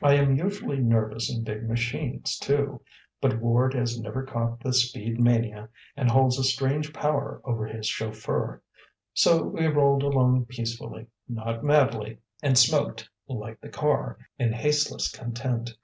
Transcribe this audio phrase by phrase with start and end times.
[0.00, 2.80] I am usually nervous in big machines, too;
[3.20, 7.88] but Ward has never caught the speed mania and holds a strange power over his
[7.88, 8.62] chauffeur;
[9.14, 15.74] so we rolled along peacefully, not madly, and smoked (like the car) in hasteless content.